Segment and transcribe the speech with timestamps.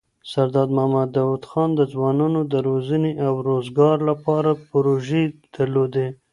[0.31, 5.23] سردار محمد داود خان د ځوانانو د روزنې او روزګار لپاره پروژې
[5.55, 6.07] درلودې.